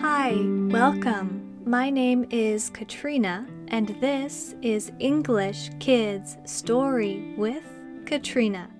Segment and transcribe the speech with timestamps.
[0.00, 0.36] Hi,
[0.70, 1.60] welcome.
[1.64, 7.64] My name is Katrina, and this is English Kids Story with
[8.06, 8.70] Katrina.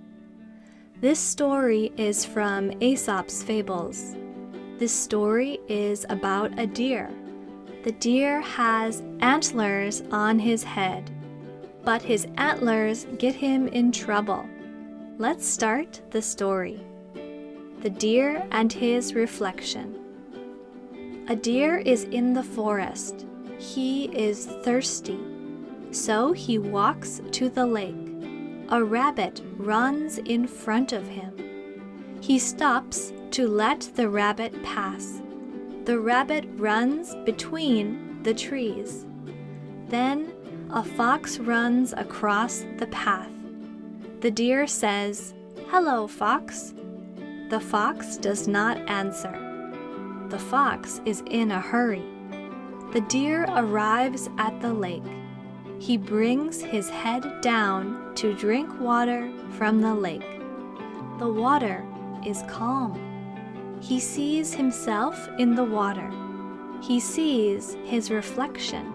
[1.00, 4.14] This story is from Aesop's Fables.
[4.78, 7.10] This story is about a deer.
[7.82, 11.10] The deer has antlers on his head,
[11.82, 14.48] but his antlers get him in trouble.
[15.18, 16.80] Let's start the story.
[17.80, 20.07] The Deer and His Reflection.
[21.30, 23.26] A deer is in the forest.
[23.58, 25.18] He is thirsty.
[25.90, 27.94] So he walks to the lake.
[28.70, 32.18] A rabbit runs in front of him.
[32.22, 35.20] He stops to let the rabbit pass.
[35.84, 39.04] The rabbit runs between the trees.
[39.88, 40.32] Then
[40.70, 43.32] a fox runs across the path.
[44.20, 45.34] The deer says,
[45.66, 46.72] Hello, fox.
[47.50, 49.47] The fox does not answer.
[50.28, 52.04] The fox is in a hurry.
[52.92, 55.02] The deer arrives at the lake.
[55.78, 60.38] He brings his head down to drink water from the lake.
[61.18, 61.86] The water
[62.26, 63.78] is calm.
[63.80, 66.12] He sees himself in the water.
[66.82, 68.92] He sees his reflection.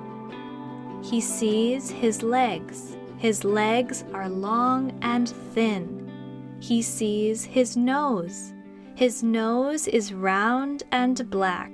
[1.03, 2.95] He sees his legs.
[3.17, 6.57] His legs are long and thin.
[6.59, 8.53] He sees his nose.
[8.95, 11.71] His nose is round and black.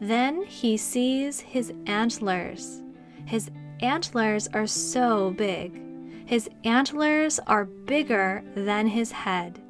[0.00, 2.82] Then he sees his antlers.
[3.24, 5.80] His antlers are so big.
[6.26, 9.62] His antlers are bigger than his head.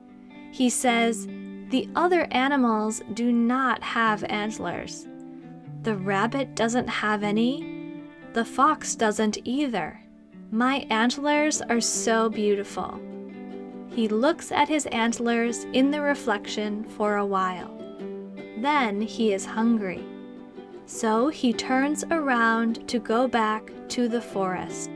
[0.50, 5.06] He says, The other animals do not have antlers.
[5.82, 8.02] The rabbit doesn't have any.
[8.32, 10.00] The fox doesn't either.
[10.50, 13.00] My antlers are so beautiful.
[13.96, 17.74] He looks at his antlers in the reflection for a while.
[18.58, 20.04] Then he is hungry.
[20.84, 24.90] So he turns around to go back to the forest.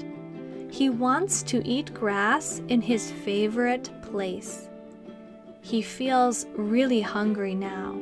[0.70, 4.68] He wants to eat grass in his favorite place.
[5.62, 7.98] He feels really hungry now.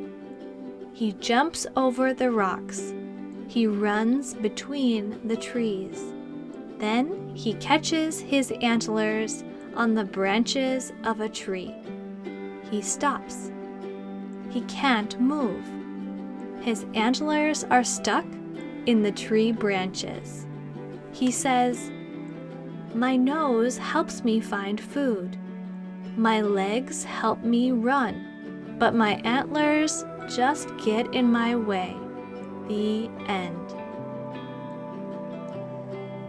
[0.94, 2.92] He jumps over the rocks.
[3.46, 6.12] He runs between the trees.
[6.78, 9.44] Then he catches his antlers
[9.78, 11.72] on the branches of a tree.
[12.68, 13.52] He stops.
[14.50, 15.64] He can't move.
[16.60, 18.26] His antlers are stuck
[18.86, 20.46] in the tree branches.
[21.12, 21.90] He says,
[22.92, 25.38] My nose helps me find food.
[26.16, 31.96] My legs help me run, but my antlers just get in my way.
[32.66, 33.77] The end.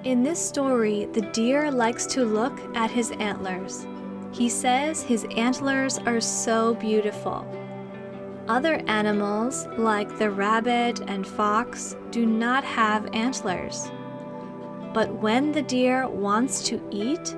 [0.05, 3.85] In this story, the deer likes to look at his antlers.
[4.31, 7.45] He says his antlers are so beautiful.
[8.47, 13.91] Other animals, like the rabbit and fox, do not have antlers.
[14.93, 17.35] But when the deer wants to eat,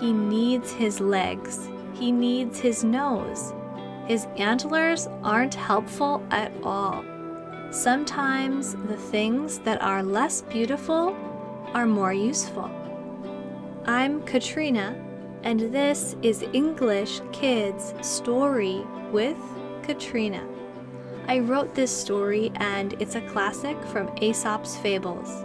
[0.00, 1.68] he needs his legs.
[1.94, 3.54] He needs his nose.
[4.08, 7.04] His antlers aren't helpful at all.
[7.70, 11.16] Sometimes the things that are less beautiful
[11.74, 12.70] are more useful.
[13.86, 14.94] I'm Katrina,
[15.42, 19.38] and this is English Kids Story with
[19.82, 20.46] Katrina.
[21.28, 25.44] I wrote this story, and it's a classic from Aesop's Fables.